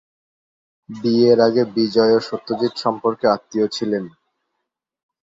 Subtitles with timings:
[0.89, 4.03] বিয়ের আগে বিজয় ও সত্যজিৎ সম্পর্কে আত্মীয় ছিলেন।